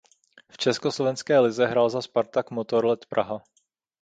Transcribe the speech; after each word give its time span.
V 0.51 0.57
československé 0.57 1.39
lize 1.39 1.65
hrál 1.65 1.89
za 1.89 2.01
Spartak 2.01 2.51
Motorlet 2.51 3.05
Praha. 3.05 3.41